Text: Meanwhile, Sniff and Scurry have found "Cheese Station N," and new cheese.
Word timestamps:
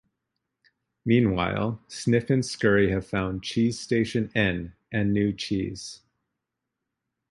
Meanwhile, 1.05 1.79
Sniff 1.87 2.31
and 2.31 2.43
Scurry 2.43 2.89
have 2.89 3.05
found 3.05 3.43
"Cheese 3.43 3.79
Station 3.79 4.31
N," 4.33 4.73
and 4.91 5.13
new 5.13 5.31
cheese. 5.31 6.01